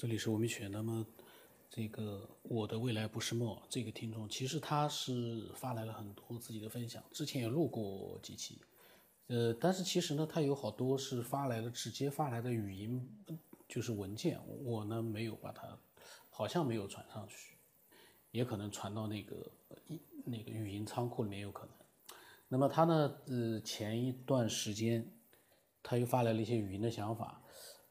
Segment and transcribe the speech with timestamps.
[0.00, 0.72] 这里是文明犬。
[0.72, 1.06] 那么，
[1.68, 8.62] 这个我的未来不是梦，这个听众其实他是发来了很多自己的分享，之前也录过几期，
[9.26, 13.06] 呃，但是其实呢，他有好多是发来的直接发来的语音，
[13.68, 15.78] 就是文件，我呢没有把它，
[16.30, 17.58] 好像没有传上去，
[18.30, 19.52] 也可能传到那个
[19.86, 21.74] 一那个语音仓库里面有可能。
[22.48, 25.06] 那么他呢，呃，前一段时间
[25.82, 27.39] 他又发来了一些语音的想法。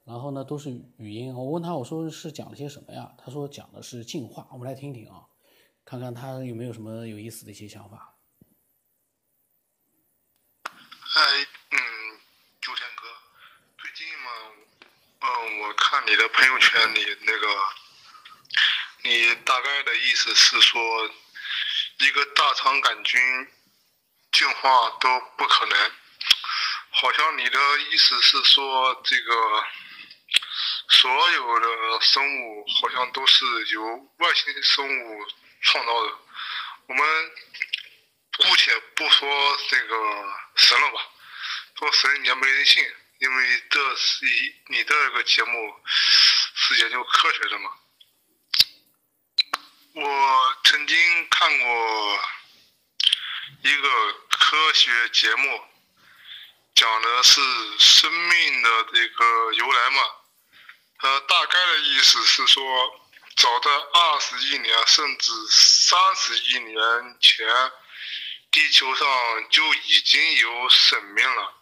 [0.09, 1.31] 然后呢，都是语音。
[1.35, 3.13] 我问他，我说是讲了些什么呀？
[3.15, 4.47] 他说讲的是进化。
[4.51, 5.21] 我们来听听啊，
[5.85, 8.17] 看看他有没有什么有意思的一些想法。
[10.63, 11.21] 嗨，
[11.69, 11.77] 嗯，
[12.59, 13.05] 九天哥，
[13.77, 14.31] 最近嘛，
[15.19, 17.47] 嗯，我看你的朋友圈里那个，
[19.03, 20.81] 你大概的意思是说，
[21.99, 23.21] 一个大肠杆菌
[24.31, 25.07] 进化都
[25.37, 25.91] 不可能，
[26.89, 27.59] 好像你的
[27.91, 29.33] 意思是说这个。
[30.89, 35.27] 所有的生物好像都是由外星生物
[35.61, 36.17] 创造的。
[36.87, 37.31] 我们
[38.37, 39.95] 姑且不说这个
[40.55, 40.99] 神了吧，
[41.77, 42.83] 说神也没人信，
[43.19, 47.71] 因为这是一你这个节目是研究科学的嘛。
[49.93, 52.19] 我曾经看过
[53.63, 55.63] 一个科学节目，
[56.73, 57.41] 讲的是
[57.77, 60.01] 生命的这个由来嘛。
[61.01, 62.61] 呃，大概的意思是说，
[63.37, 66.75] 早在二十亿年甚至三十亿年
[67.21, 67.47] 前，
[68.51, 69.07] 地球上
[69.49, 71.53] 就已经有生命了。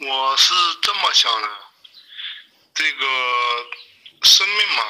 [0.00, 0.52] 我是
[0.82, 1.48] 这么想的，
[2.74, 3.06] 这个
[4.24, 4.84] 生命嘛，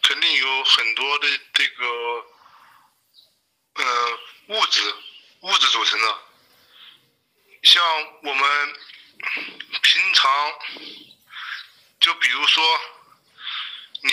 [0.00, 2.24] 肯定有很多的这个
[3.74, 4.94] 呃物质
[5.40, 6.18] 物质组成的，
[7.62, 7.84] 像
[8.22, 8.74] 我们
[9.82, 10.54] 平常。
[12.00, 12.80] 就比如说，
[14.02, 14.12] 你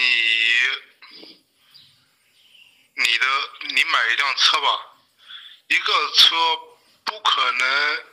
[2.95, 3.25] 你的
[3.69, 4.67] 你买一辆车吧，
[5.67, 6.35] 一个车
[7.05, 8.05] 不可能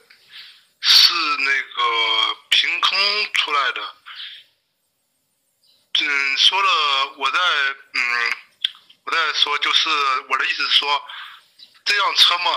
[0.80, 3.96] 是那个凭空出来的。
[6.00, 7.38] 嗯，说了，我在
[7.94, 8.32] 嗯，
[9.04, 9.88] 我在说，就是
[10.28, 11.04] 我的意思是说，
[11.84, 12.50] 这辆车嘛，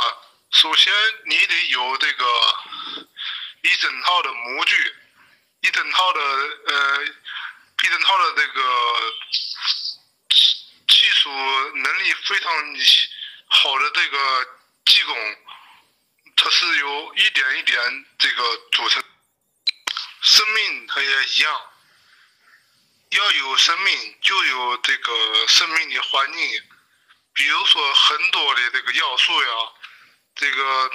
[0.52, 0.94] 首先
[1.26, 2.26] 你得有这个
[3.64, 4.96] 一整套的模具。
[5.68, 9.14] 一整套的呃，一整套的这个
[10.88, 11.30] 技术
[11.76, 12.54] 能力非常
[13.48, 14.48] 好的这个
[14.86, 15.38] 技工，
[16.38, 19.04] 它是由一点一点这个组成。
[20.22, 21.62] 生命它也一样，
[23.10, 26.64] 要有生命就有这个生命的环境，
[27.34, 29.50] 比如说很多的这个要素呀，
[30.34, 30.92] 这个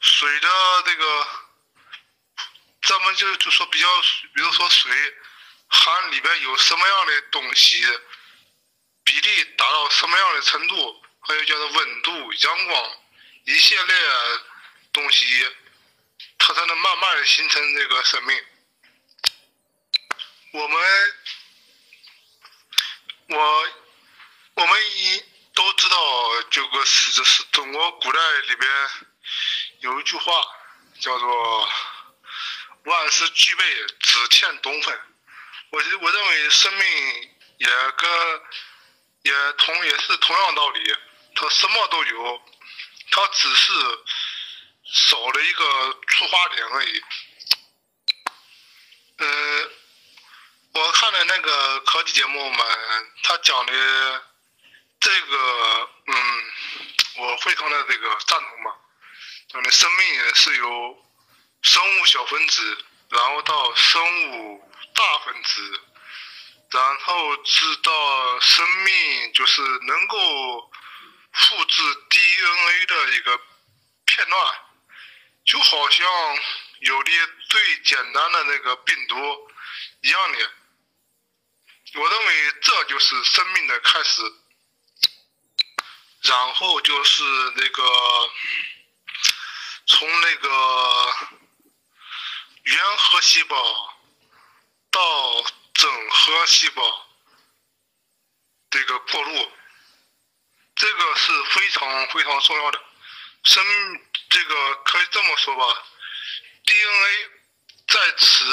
[0.00, 0.48] 水的
[0.86, 1.41] 这个。
[2.82, 3.86] 咱们就就说比较，
[4.34, 4.90] 比如说水
[5.68, 7.80] 含里边有什么样的东西，
[9.04, 12.96] 比例达到什么样的程度，还有叫做温度、阳光
[13.44, 13.96] 一系列
[14.92, 15.48] 东西，
[16.38, 18.44] 它才能慢慢的形成这个生命。
[20.52, 21.14] 我们，
[23.28, 23.68] 我，
[24.54, 28.90] 我们一都知道，这个是这是中国古代里边
[29.78, 30.32] 有一句话
[31.00, 31.72] 叫做。
[32.84, 33.64] 万事俱备，
[34.00, 35.00] 只欠东风。
[35.70, 38.10] 我我认为生命也跟
[39.22, 40.96] 也同也是同样道理，
[41.34, 42.42] 它什么都有，
[43.10, 43.72] 它只是
[44.84, 47.02] 少了一个出发点而已。
[49.18, 49.70] 呃，
[50.74, 52.64] 我看了那个科技节目嘛，
[53.22, 54.24] 他讲的
[54.98, 56.44] 这个，嗯，
[57.18, 58.74] 我非常的这个赞同嘛，
[59.48, 61.06] 讲的生命也是由。
[61.62, 65.80] 生物小分子，然后到生物大分子，
[66.70, 70.72] 然后知道生命就是能够
[71.32, 73.40] 复制 DNA 的一个
[74.04, 74.54] 片段，
[75.44, 76.06] 就好像
[76.80, 77.12] 有的
[77.48, 79.50] 最简单的那个病毒
[80.00, 80.50] 一样的。
[81.94, 84.22] 我认为这就是生命的开始，
[86.22, 87.22] 然后就是
[87.54, 88.30] 那个
[89.86, 91.38] 从那个。
[92.64, 93.56] 原核细胞
[94.90, 95.44] 到
[95.74, 97.08] 整核细胞
[98.70, 99.52] 这个过渡，
[100.76, 102.80] 这个是非常非常重要的。
[103.44, 103.64] 生
[104.30, 105.84] 这个可以这么说吧
[106.64, 107.30] ，DNA
[107.88, 108.44] 在此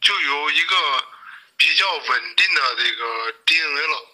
[0.00, 1.08] 就有一个
[1.56, 4.06] 比较稳定的这个 DNA 了。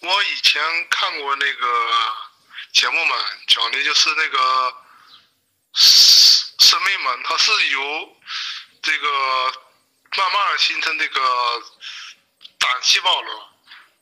[0.00, 2.16] 我以前看过那个
[2.74, 3.16] 节目嘛，
[3.46, 4.76] 讲的就是那个。
[6.72, 8.16] 生命嘛，它是由
[8.80, 9.52] 这个
[10.16, 11.62] 慢慢形成这个
[12.58, 13.48] 胆细胞了。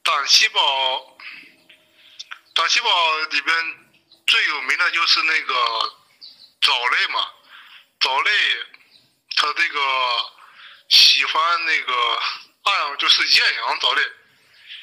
[0.04, 1.18] 胆细胞，
[2.54, 3.54] 胆细胞里边
[4.24, 5.54] 最有名的就是那个
[6.60, 7.28] 藻类嘛，
[7.98, 8.30] 藻类
[9.34, 10.32] 它这个
[10.90, 11.92] 喜欢那个
[12.62, 14.02] 二氧，就是厌氧藻类，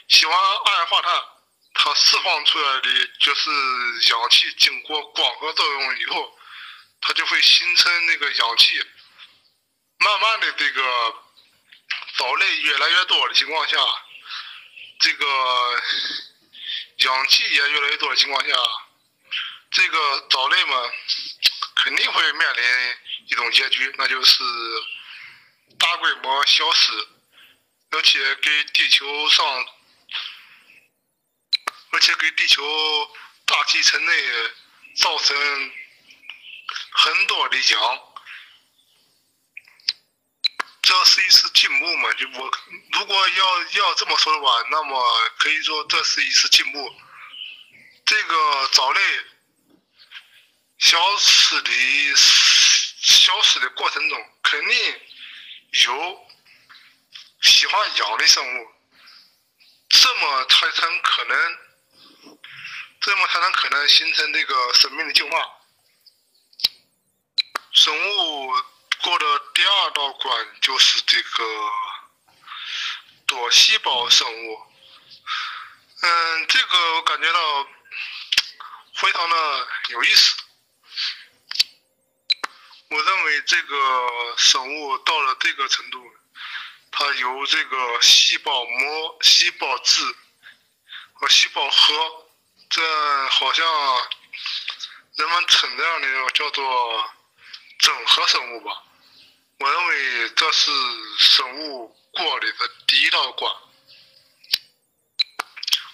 [0.10, 1.24] 喜欢二氧化碳，
[1.74, 3.50] 它释放出来的就是
[4.10, 6.37] 氧气，经过光合作用以后，
[7.02, 8.82] 它就会形成那个氧气，
[10.00, 11.16] 慢慢的这个
[12.18, 13.78] 藻类越来越多的情况下。
[15.00, 15.84] 这个
[16.98, 18.56] 氧气也越来越多的情况下，
[19.70, 20.92] 这个藻类嘛，
[21.76, 22.96] 肯定会面临
[23.28, 24.44] 一种结局，那就是
[25.78, 26.92] 大规模消失，
[27.92, 29.66] 而且给地球上，
[31.92, 32.64] 而且给地球
[33.46, 34.14] 大气层内
[34.96, 35.72] 造成
[37.00, 38.00] 很多的羊
[40.82, 42.12] 这是一次进步嘛？
[42.14, 42.52] 就我
[42.94, 46.96] 如果要要这么说的话，那么可以说这是一次进步。
[48.04, 49.02] 这个藻类
[50.80, 51.72] 消失的
[52.16, 55.02] 消失的过程中，肯定
[55.84, 56.28] 有
[57.42, 58.68] 喜欢氧的生物，
[59.90, 61.58] 这么才才可能，
[63.02, 65.57] 这么才能可能形成这个生命的进化，
[67.78, 68.54] 生物。
[69.04, 71.72] 过的第二道关就是这个
[73.28, 74.62] 多细胞生物，
[76.02, 77.68] 嗯，这个我感觉到
[78.96, 80.36] 非常的有意思。
[82.90, 86.04] 我认为这个生物到了这个程度，
[86.92, 90.02] 它由这个细胞膜、细胞质
[91.14, 92.26] 和细胞核，
[92.72, 93.66] 这好像
[95.18, 97.14] 人们称这样的叫做
[97.80, 98.84] 整合生物吧。
[99.60, 100.72] 我认为这是
[101.18, 102.48] 生物过的
[102.86, 103.54] 第一道关。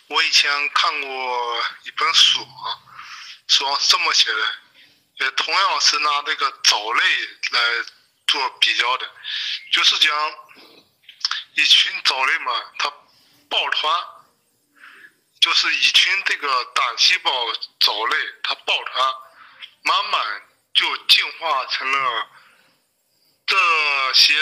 [0.08, 2.46] 我以前看过一本书，
[3.48, 4.56] 书上是这么写的，
[5.20, 7.04] 也同样是拿这个藻类
[7.52, 7.86] 来
[8.28, 9.10] 做比较的，
[9.72, 10.36] 就是讲
[11.56, 12.90] 一群藻类嘛，它
[13.50, 14.04] 抱团，
[15.40, 17.32] 就是一群这个单细胞
[17.80, 19.14] 藻类，它抱团，
[19.84, 20.42] 慢慢
[20.74, 22.30] 就进化成了。
[23.46, 24.34] 这些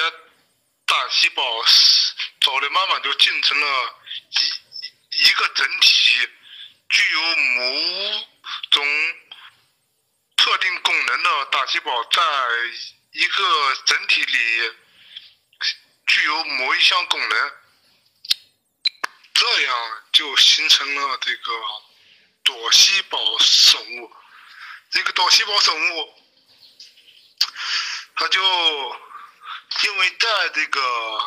[0.86, 1.44] 单细胞
[2.40, 3.96] 藻类慢慢就进成了
[5.10, 6.30] 一一个整体，
[6.88, 8.28] 具有某
[8.70, 8.86] 种
[10.38, 12.22] 特定功能的单细胞，在
[13.12, 14.72] 一个整体里
[16.06, 17.54] 具有某一项功能，
[19.34, 21.52] 这样就形成了这个
[22.44, 24.16] 多细胞生物。
[24.92, 26.21] 这个多细胞生物。
[28.22, 28.40] 它就
[29.82, 31.20] 因为在这个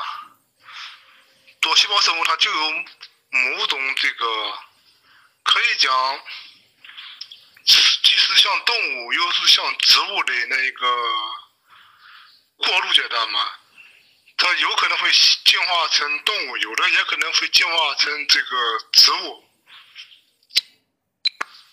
[1.61, 2.71] 多细胞生物，它就有
[3.31, 4.59] 某种这个
[5.43, 6.21] 可以讲，
[7.65, 7.75] 既
[8.15, 10.87] 是像动物，又是像植物的那个
[12.59, 13.45] 过渡阶段嘛。
[14.37, 19.45] 它有可能会进化成动物，有的也可能会进化成这个植物。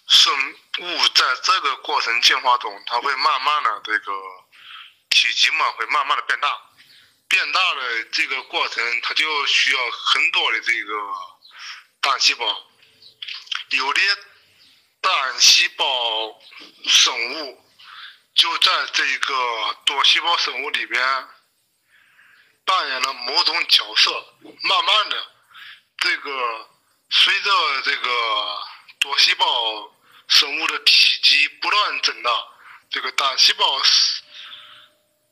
[0.07, 4.11] 生物在这个过程进化中，它会慢慢的这个。
[5.11, 6.61] 体积嘛会慢慢的变大，
[7.27, 10.95] 变大的这个过程，它就需要很多的这个
[11.99, 12.45] 单细胞。
[13.71, 14.01] 有的
[15.01, 16.41] 单细胞
[16.87, 17.71] 生物
[18.35, 21.27] 就在这个多细胞生物里边
[22.65, 24.11] 扮演了某种角色。
[24.41, 25.27] 慢慢的，
[25.97, 26.69] 这个
[27.09, 28.63] 随着这个
[28.99, 29.45] 多细胞
[30.29, 32.31] 生物的体积不断增大，
[32.89, 33.81] 这个单细胞。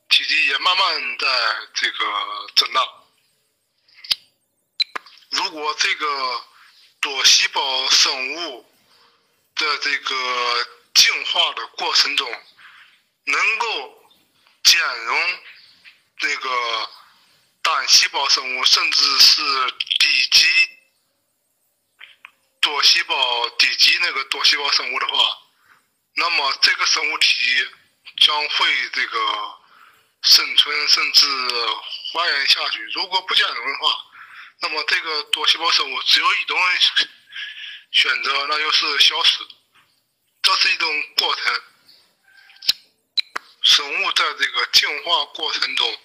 [0.10, 1.28] 体积也慢慢在
[1.76, 2.82] 这个增大。
[5.30, 6.46] 如果这个
[7.00, 8.70] 多细胞生物
[9.56, 12.28] 的这个进化的过程中，
[13.26, 14.12] 能够
[14.64, 15.40] 兼容
[16.18, 16.90] 这个
[17.62, 19.42] 单细胞生物，甚至是
[20.00, 20.48] 低级
[22.60, 25.38] 多细胞、低级那个多细胞生物的话，
[26.16, 27.68] 那么这个生物体
[28.18, 29.60] 将会这个。
[30.22, 31.26] 生存甚至
[32.14, 34.06] 繁衍下去，如果不兼容的话，
[34.62, 36.58] 那么这个多细胞生物只有一种
[37.92, 39.40] 选择，那就是消失。
[40.42, 41.62] 这是一种过程。
[43.62, 46.02] 生物在这个进化过程中，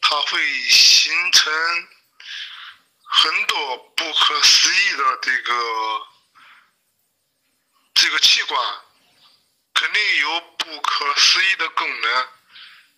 [0.00, 1.52] 它会形成
[3.02, 6.06] 很多不可思议的这个
[7.94, 8.80] 这个器官，
[9.74, 12.28] 肯定有不可思议的功能。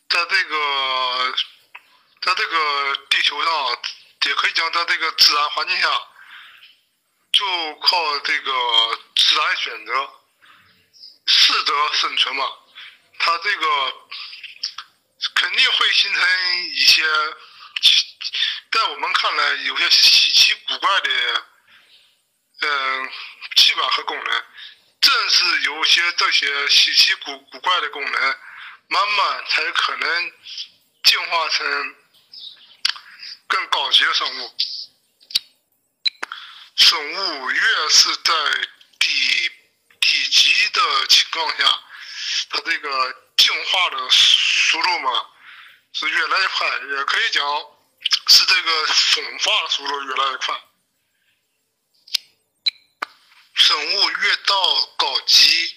[0.09, 1.35] 在这个
[2.23, 3.83] 在这个地球上，
[4.25, 5.89] 也可以讲在这个自然环境下，
[7.33, 10.11] 就靠这个自然选择，
[11.27, 12.45] 适者生存嘛。
[13.19, 13.95] 它这个
[15.35, 16.29] 肯定会形成
[16.75, 17.03] 一些，
[18.71, 21.47] 在我们看来有些稀奇古怪的，
[22.61, 23.11] 嗯，
[23.57, 24.45] 器官和功能。
[25.01, 28.39] 正是有些这些稀奇古古怪的功能，
[28.89, 30.33] 慢慢才可能
[31.05, 31.97] 进化成
[33.47, 34.55] 更高级的生物。
[36.77, 38.33] 生物越是在
[38.99, 39.51] 低
[40.01, 41.83] 低级的情况下，
[42.51, 45.27] 它这个进化的速度嘛
[45.93, 47.45] 是越来越快，也可以讲
[48.29, 50.61] 是这个分化的速度越来越快。
[53.55, 55.76] 生物越到高级，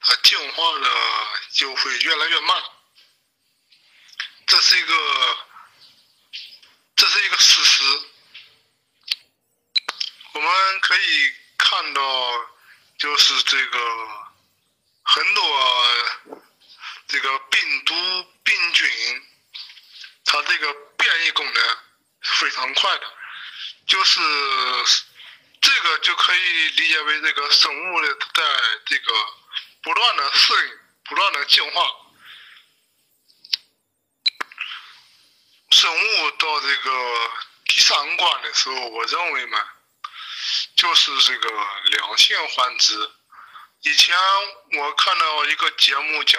[0.00, 0.90] 它进化的
[1.52, 2.62] 就会越来越慢，
[4.46, 4.94] 这是一个，
[6.96, 7.84] 这是一个事实。
[10.32, 12.46] 我们可以看到，
[12.98, 13.78] 就是这个
[15.02, 15.86] 很多
[17.08, 17.94] 这个病毒
[18.44, 18.88] 病菌，
[20.24, 21.78] 它这个变异功能
[22.22, 23.12] 非常快的，
[23.86, 24.20] 就是。
[25.60, 28.42] 这个就可以理解为这个生物的在
[28.86, 29.12] 这个
[29.88, 31.82] 不断的适应、不断的进化。
[35.70, 37.30] 生物到这个
[37.64, 39.66] 第三关的时候，我认为嘛，
[40.76, 41.48] 就是这个
[41.86, 43.10] 两性繁殖。
[43.80, 44.14] 以前
[44.72, 46.38] 我看到一个节目讲，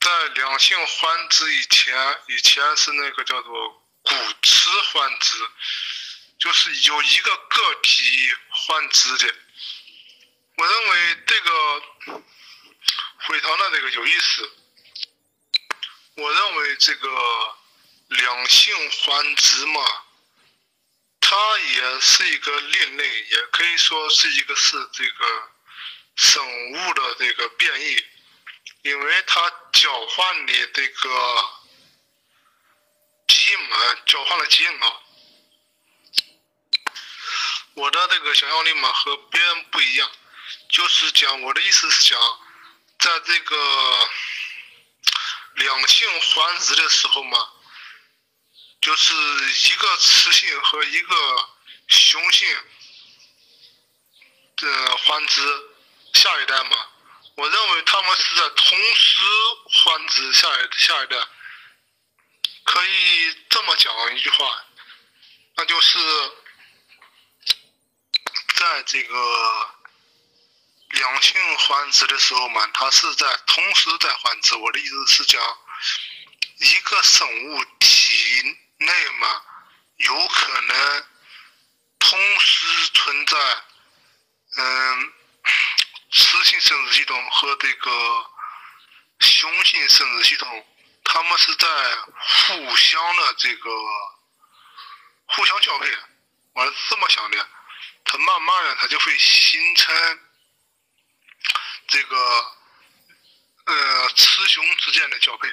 [0.00, 3.68] 在两性繁殖以前，以前是那个叫做
[4.02, 5.48] 骨雌繁殖。
[6.40, 8.34] 就是有一个个体
[8.66, 9.34] 繁殖的，
[10.56, 11.82] 我认为这个
[13.28, 14.50] 非常的这个有意思。
[16.14, 17.56] 我认为这个
[18.08, 19.84] 两性繁殖嘛，
[21.20, 25.50] 它也是一个另类，也可以说是一个是这个
[26.16, 26.42] 生
[26.72, 28.02] 物的这个变异，
[28.82, 31.44] 因为它交换的这个
[33.26, 34.96] 基因嘛，交换了基因啊。
[37.74, 40.10] 我的这个想象力嘛和别人不一样，
[40.70, 42.18] 就是讲我的意思是讲，
[42.98, 44.08] 在这个
[45.54, 47.52] 两性繁殖的时候嘛，
[48.80, 51.48] 就是一个雌性和一个
[51.88, 52.48] 雄性
[54.56, 55.40] 的繁殖
[56.14, 56.76] 下一代嘛，
[57.36, 59.20] 我认为他们是在同时
[59.84, 61.16] 繁殖下一下一代，
[62.64, 64.64] 可以这么讲一句话，
[65.56, 65.98] 那就是。
[68.54, 69.70] 在这个
[70.88, 74.54] 两性繁殖的时候嘛，它是在同时在繁殖。
[74.56, 75.40] 我的意思是讲，
[76.58, 79.42] 一个生物体内嘛，
[79.96, 81.06] 有可能
[81.98, 83.36] 同时存在，
[84.56, 85.12] 嗯，
[86.10, 88.30] 雌性生殖系统和这个
[89.20, 90.66] 雄性生殖系统，
[91.04, 91.68] 它们是在
[92.46, 93.70] 互相的这个
[95.26, 95.94] 互相交配。
[96.54, 97.48] 我是这么想的。
[98.04, 100.20] 它慢慢的，它就会形成
[101.88, 102.16] 这个
[103.64, 105.48] 呃雌雄之间的交配，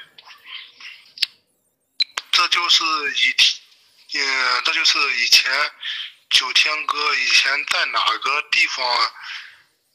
[2.31, 3.35] 这就是以
[4.17, 5.51] 嗯，这就是以前
[6.29, 9.13] 九天哥以前在哪个地方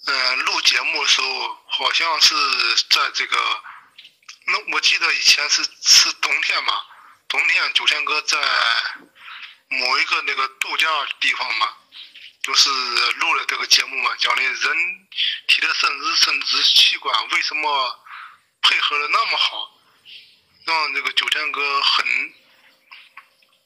[0.06, 2.34] 嗯录节目的时候，好像是
[2.90, 3.62] 在这个
[4.46, 6.72] 那我记得以前是是冬天嘛，
[7.28, 8.38] 冬天九天哥在
[9.68, 10.88] 某一个那个度假
[11.20, 11.76] 地方嘛。
[12.42, 15.08] 就是录了这个节目嘛，讲的人
[15.46, 18.04] 体的生殖生殖器官为什么
[18.62, 19.78] 配合的那么好，
[20.64, 22.34] 让这个九天哥很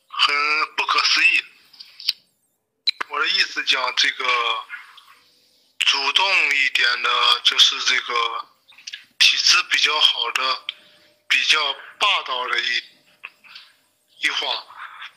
[0.08, 1.44] 很不可思议。
[3.08, 4.64] 我的意思讲，这个
[5.78, 8.48] 主动一点的，就是这个
[9.20, 10.62] 体质比较好的、
[11.28, 12.82] 比较霸道的一
[14.18, 14.66] 一方，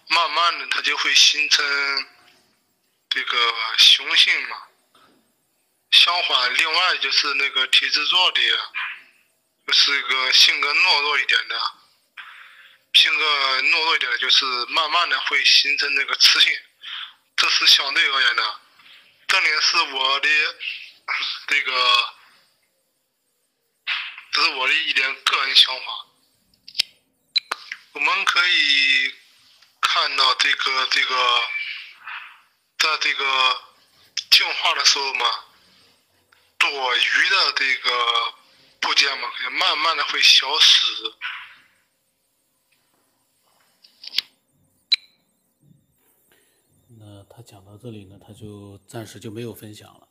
[0.09, 1.65] 慢慢的他就会形成。
[3.17, 4.57] 这个雄性嘛，
[5.89, 8.41] 相反，另外就是那个体质弱的，
[9.65, 11.59] 就是一个性格懦弱一点的，
[12.93, 16.55] 性格懦弱一点的，就是慢慢的会形成那个雌性，
[17.35, 18.59] 这是相对而言的。
[19.27, 20.29] 这里是我的
[21.47, 22.13] 这个，
[24.31, 26.05] 这是我的一点个人想法。
[27.93, 29.15] 我们可以
[29.81, 31.41] 看到这个这个。
[32.87, 33.23] 在这个
[34.31, 35.25] 进化的时候嘛，
[36.57, 37.89] 多余的这个
[38.79, 40.85] 部件嘛，也慢慢的会消失。
[46.97, 50.07] 那，他讲到这里呢，他就暂时就没有分享了。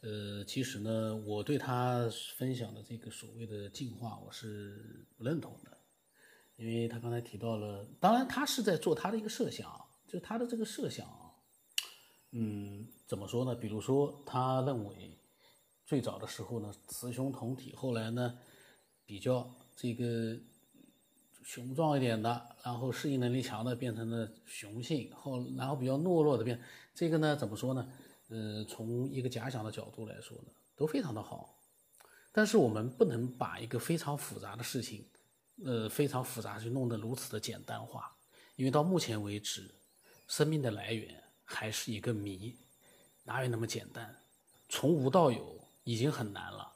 [0.00, 5.78] 呃，其实呢，我对他分享的这个所谓的进化，我是不认同的，
[6.56, 11.06] 因为他刚才提到了，当然他是在做他的一个设想，就他的这个设想，
[12.32, 13.54] 嗯，怎么说呢？
[13.54, 15.18] 比如说，他认为
[15.86, 18.38] 最早的时候呢，雌雄同体，后来呢，
[19.06, 20.36] 比较这个
[21.42, 26.60] 雄壮一点的，然后适应能力强的变成了雄性，后然后比较懦弱的变，
[26.94, 27.88] 这个呢，怎么说呢？
[28.28, 31.58] 呃，从一个假想的角度来说呢，都非常的好，
[32.30, 35.06] 但是我们不能把一个非常复杂的事情，
[35.64, 38.14] 呃，非常复杂就弄得如此的简单化，
[38.56, 39.74] 因为到目前为止，
[40.26, 42.54] 生命的来源还是一个谜，
[43.24, 44.22] 哪有那么简单？
[44.68, 46.74] 从无到有已经很难了，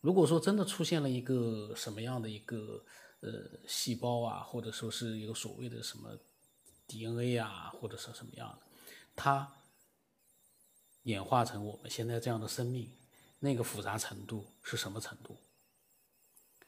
[0.00, 2.84] 如果说真的出现了一个什么样的一个
[3.20, 6.18] 呃细胞啊，或者说是一个所谓的什么
[6.88, 8.58] DNA 啊，或者是什么样的，
[9.14, 9.52] 它。
[11.04, 12.92] 演化成我们现在这样的生命，
[13.38, 15.34] 那个复杂程度是什么程度？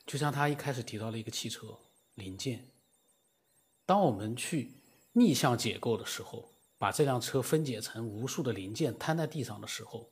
[0.07, 1.79] 就像他一开始提到了一个汽车
[2.15, 2.71] 零件，
[3.85, 4.81] 当我们去
[5.13, 6.52] 逆向解构的时候，
[6.83, 10.11] 把这辆车分解成无数的零件摊在地上的时候，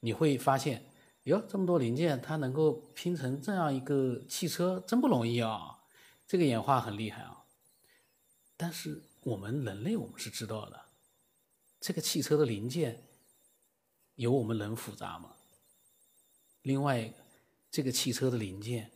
[0.00, 0.84] 你会发现，
[1.22, 5.78] 哟，这么多零件，它能够拼成这样一个汽车，真不容易啊！
[6.26, 7.44] 这个演化很厉害啊。
[8.58, 10.78] 但是我们人类，我们是知道的，
[11.80, 13.02] 这个汽车的零件。
[14.16, 15.34] 有我们人复杂吗？
[16.60, 17.10] 另外，
[17.70, 18.90] 这个汽车的零件，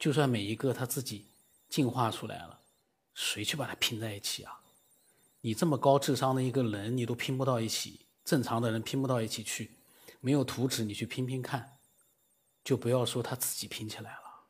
[0.00, 1.26] 就算每一个它自己
[1.68, 2.60] 进化出来了，
[3.14, 4.59] 谁去把它拼在一起啊？
[5.42, 9.78] 你这么高智商的一个人，你都拼不到一起，正常的人拼不到一起去，
[10.20, 11.78] 没有图纸你去拼拼看，
[12.62, 14.46] 就不要说他自己拼起来了，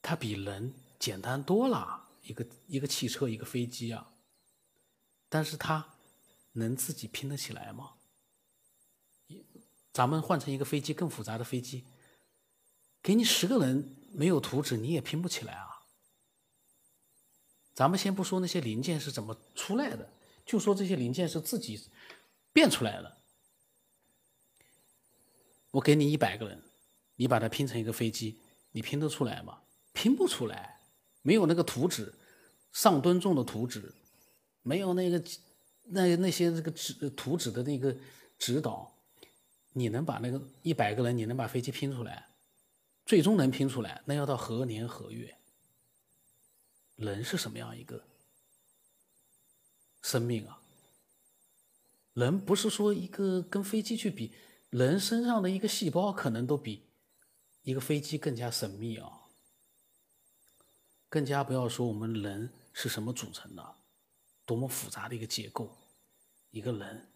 [0.00, 4.12] 它比人简单多了，一个一个汽车一个飞机啊，
[5.28, 5.94] 但是它
[6.52, 7.92] 能自己拼得起来吗？
[9.92, 11.84] 咱们换成一个飞机更复杂的飞机，
[13.02, 15.69] 给你十个人没有图纸你也拼不起来啊！
[17.80, 20.06] 咱们先不说那些零件是怎么出来的，
[20.44, 21.80] 就说这些零件是自己
[22.52, 23.16] 变出来的。
[25.70, 26.62] 我给你一百个人，
[27.16, 28.38] 你把它拼成一个飞机，
[28.72, 29.60] 你拼得出来吗？
[29.94, 30.78] 拼不出来，
[31.22, 32.12] 没有那个图纸，
[32.70, 33.94] 上吨重的图纸，
[34.60, 35.24] 没有那个
[35.84, 37.96] 那那些这个纸图纸的那个
[38.38, 38.94] 指导。
[39.72, 42.28] 你能把那个一百个人，你能把飞机拼出来，
[43.06, 45.34] 最终能拼出来，那要到何年何月？
[47.00, 48.04] 人是什么样一个
[50.02, 50.60] 生命啊？
[52.12, 54.34] 人不是说一个跟飞机去比，
[54.68, 56.90] 人身上的一个细胞可能都比
[57.62, 59.10] 一个飞机更加神秘啊！
[61.08, 63.76] 更加不要说我们人是什么组成的，
[64.44, 65.74] 多么复杂的一个结构，
[66.50, 67.06] 一个人。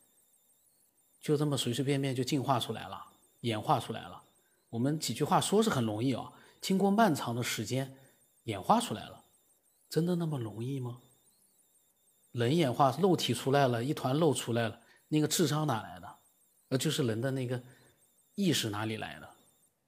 [1.20, 4.24] 就这么随随便便就进化出来了，演化出来了。
[4.70, 7.94] 我们几句话说是很容易啊，经过漫长的时间
[8.44, 9.23] 演化出来了，
[9.94, 10.98] 真的那么容易吗？
[12.32, 16.18] 人演化肉体出来了，一团肉出来了，那个智商哪来的？
[16.70, 17.62] 呃，就是人的那个
[18.34, 19.30] 意识哪里来的？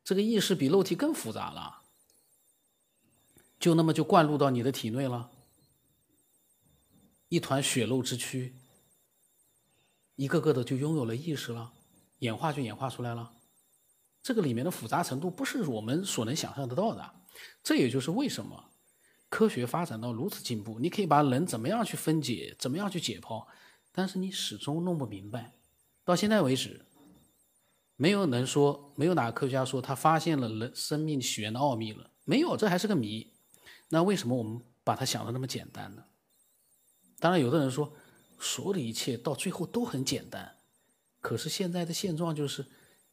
[0.05, 1.83] 这个意识比肉体更复杂了，
[3.59, 5.29] 就那么就灌入到你的体内了，
[7.29, 8.55] 一团血肉之躯。
[10.15, 11.73] 一个个的就拥有了意识了，
[12.21, 13.35] 演化就演化出来了，
[14.23, 17.25] 这个里面的复杂程度不是我们所能想象得到的。
[17.65, 18.71] 这也就是为什么
[19.29, 23.47] 科学发展到如此进步，你可以把人怎么样去分解，怎么样去解剖，
[23.93, 25.53] 但是你始终弄不明白。
[26.05, 26.85] 到现在为止，
[27.97, 33.33] 没有人说，没有哪个科学家说他发现了人生命起源的奥秘了，没有，这还是个谜。
[33.89, 36.05] 那为什么我们把它想的那么简单呢？
[37.19, 37.93] 当然，有的人说。
[38.39, 40.57] 所有的一切到最后都很简单，
[41.23, 42.67] 可是现在的现状就是，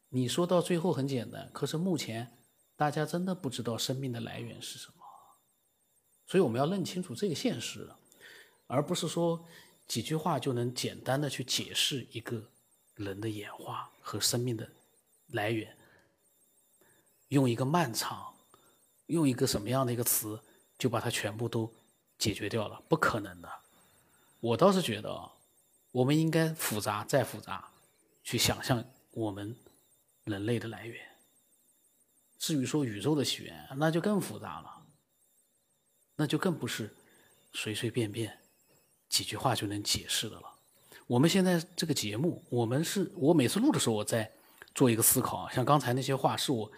[0.10, 2.30] 你说到最后很简单，可是目前
[2.76, 5.03] 大家真的不知道生命的来源是什么，
[6.34, 7.88] 所以我们要认清楚这个现实，
[8.66, 9.46] 而不是说
[9.88, 12.50] 几句话就能简单的去解释一个
[12.96, 14.68] 人的演化和生命的
[15.28, 15.78] 来源，
[17.28, 18.34] 用一个漫长，
[19.06, 20.42] 用一个什么样的一个词
[20.80, 21.72] 就把它全部都
[22.18, 23.48] 解决掉了，不可能的。
[24.40, 25.30] 我倒是觉得，
[25.92, 27.70] 我们应该复杂再复杂，
[28.24, 29.56] 去想象我们
[30.24, 31.00] 人类的来源。
[32.40, 34.83] 至于说宇宙的起源，那就更复杂了，
[36.16, 36.96] 那就更不是
[37.54, 38.40] 随随便便
[39.10, 40.60] 几句话就能解释的了。
[41.08, 44.32] 我们现在这个节目，我们是我每次录的时候，我在
[44.74, 46.72] 做一个思考，像刚才那些话，是我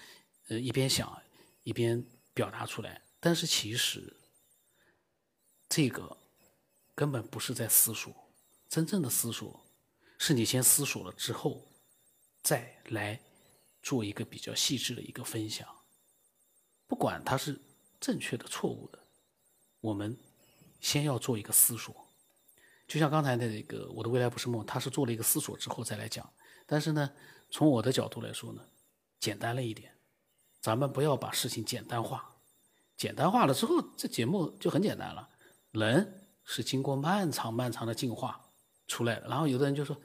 [0.48, 1.22] 呃一边想
[1.64, 4.16] 一边表达出来，但是其实
[5.70, 6.18] 这个。
[6.98, 8.16] 根本不是在思索，
[8.70, 9.68] 真正的思索，
[10.18, 11.68] 是你先思索了之后，
[12.42, 13.20] 再来
[13.84, 15.68] 做一个比较细致的一个分享。
[16.88, 17.60] 不管它是
[18.00, 19.05] 正确的、错误的，
[19.86, 20.18] 我们
[20.82, 21.96] 先要做一个思索。
[22.88, 26.28] 就像刚才那个“我的未来不是梦”，他是做了一个思索之后再来讲。
[26.66, 27.12] 但是呢，
[27.52, 28.62] 从我的角度来说呢，
[29.20, 29.92] 简单了一点。
[30.60, 32.36] 咱们不要把事情简单化，
[32.98, 35.30] 简单化了之后，这节目就很简单了。
[35.72, 38.42] 人是经过漫长漫长的进化
[38.88, 39.28] 出来的。
[39.28, 39.96] 然后有的人就说：“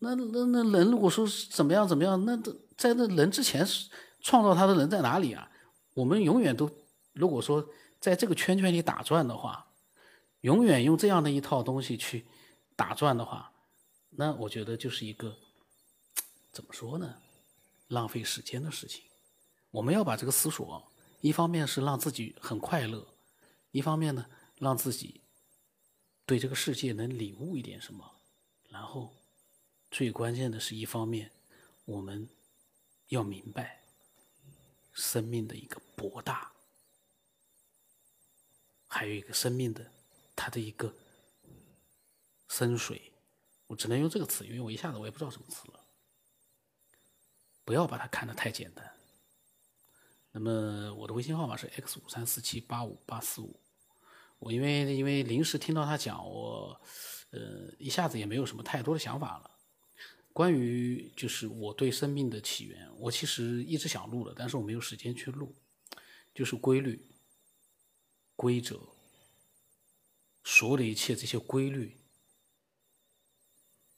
[0.00, 2.36] 那那那人如果说是怎么样怎么样，那
[2.76, 3.64] 在那人之前
[4.20, 5.48] 创造他的人在哪里啊？”
[5.94, 6.68] 我们永远都
[7.12, 7.64] 如果说
[8.04, 9.66] 在这个圈圈里打转的话，
[10.42, 12.26] 永远用这样的一套东西去
[12.76, 13.50] 打转的话，
[14.10, 15.38] 那我觉得就是一个
[16.52, 17.16] 怎么说呢？
[17.88, 19.04] 浪费时间的事情。
[19.70, 20.86] 我们要把这个思索，
[21.22, 23.08] 一方面是让自己很快乐，
[23.70, 24.26] 一方面呢，
[24.58, 25.22] 让自己
[26.26, 28.04] 对这个世界能领悟一点什么，
[28.68, 29.14] 然后
[29.90, 31.30] 最关键的是一方面，
[31.86, 32.28] 我们
[33.08, 33.80] 要明白
[34.92, 36.52] 生命的一个博大，
[38.94, 39.90] 还有一个生命的
[40.36, 40.94] 它的一个
[42.48, 43.00] 深邃，
[43.66, 45.80] 我只能用这个词，因为我一下子我也不知道什么词了。
[47.64, 48.88] 不要把它看得太简单。
[50.30, 53.58] 那么我的微信号码是 x 五三四七八五八四五，
[54.38, 56.80] 我因为因为临时听到他讲，我
[57.30, 59.50] 呃一下子也没有什么太多的想法了。
[60.32, 65.52] 关于就是我对生命的起源，我其实一直想录的，但是我没有时间去录。
[66.32, 67.13] 就是规律、
[68.36, 68.80] 规则，
[70.42, 71.96] 所有的一切这些规律，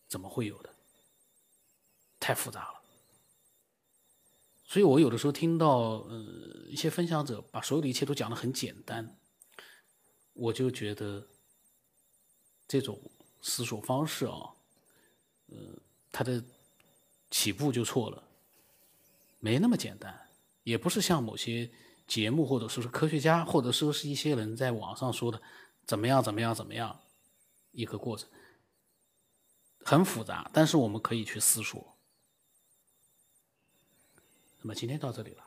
[0.08, 0.74] 怎么会有的？
[2.20, 2.82] 太复杂了。
[4.64, 9.16] 所以我有的时候听到呃一些分享者把所有的一切都讲得很简单，
[10.32, 11.28] 我就觉得
[12.66, 13.00] 这种
[13.40, 14.54] 思索方式啊，
[15.46, 15.56] 呃，
[16.10, 16.44] 它的
[17.30, 18.28] 起步就错了，
[19.38, 20.28] 没那么简单，
[20.64, 21.70] 也不是像某些
[22.06, 25.40] 节目或者说是科学家或者说是一些人在网上说的
[25.84, 27.00] 怎么样怎么样怎么样
[27.72, 28.28] 一个过程，
[29.84, 31.96] 很复杂，但是我们可以去思索。
[34.60, 35.45] 那么今天到这里了。